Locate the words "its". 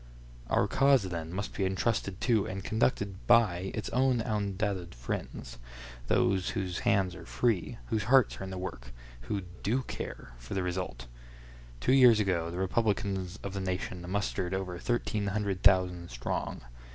3.75-3.87